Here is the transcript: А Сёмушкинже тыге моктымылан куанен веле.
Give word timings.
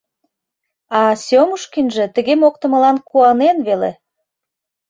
А 0.99 1.01
Сёмушкинже 1.25 2.05
тыге 2.15 2.33
моктымылан 2.41 2.97
куанен 3.07 3.57
веле. 3.67 3.91